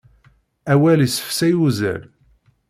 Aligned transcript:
Awal 0.73 0.99
isefsay 1.07 1.53
uzzal. 1.67 2.01